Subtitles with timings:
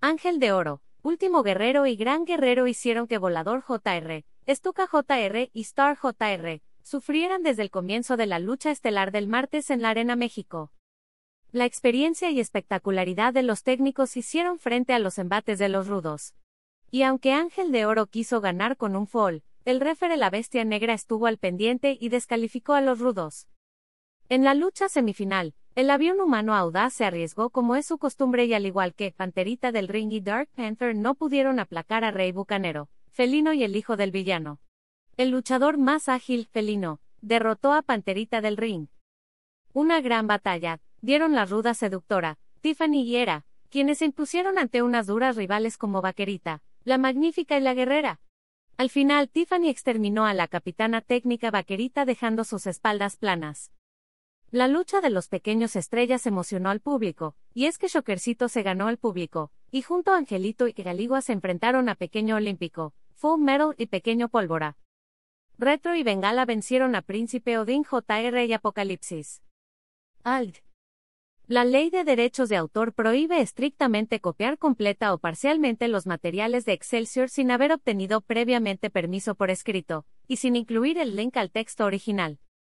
[0.00, 5.60] Ángel de Oro, Último Guerrero y Gran Guerrero hicieron que Volador JR, Stuka JR y
[5.62, 10.14] Star JR sufrieran desde el comienzo de la lucha estelar del martes en la Arena
[10.14, 10.70] México.
[11.50, 16.34] La experiencia y espectacularidad de los técnicos hicieron frente a los embates de los rudos.
[16.92, 20.94] Y aunque Ángel de Oro quiso ganar con un fall, el refere La Bestia Negra
[20.94, 23.48] estuvo al pendiente y descalificó a los rudos.
[24.28, 28.52] En la lucha semifinal, el avión humano audaz se arriesgó como es su costumbre y
[28.52, 32.88] al igual que Panterita del Ring y Dark Panther no pudieron aplacar a Rey Bucanero,
[33.12, 34.58] Felino y el hijo del villano.
[35.16, 38.88] El luchador más ágil, Felino, derrotó a Panterita del Ring.
[39.72, 45.06] Una gran batalla, dieron la ruda seductora, Tiffany y Era, quienes se impusieron ante unas
[45.06, 48.18] duras rivales como Vaquerita, la Magnífica y la Guerrera.
[48.78, 53.70] Al final Tiffany exterminó a la capitana técnica Vaquerita dejando sus espaldas planas.
[54.50, 58.86] La lucha de los pequeños estrellas emocionó al público, y es que Shockercito se ganó
[58.86, 63.74] al público, y junto a Angelito y Galigua se enfrentaron a Pequeño Olímpico, Full Metal
[63.76, 64.78] y Pequeño Pólvora.
[65.58, 69.42] Retro y Bengala vencieron a Príncipe Odín JR y Apocalipsis.
[70.24, 70.60] Alt.
[71.46, 76.72] La ley de derechos de autor prohíbe estrictamente copiar completa o parcialmente los materiales de
[76.72, 81.84] Excelsior sin haber obtenido previamente permiso por escrito, y sin incluir el link al texto
[81.84, 82.38] original.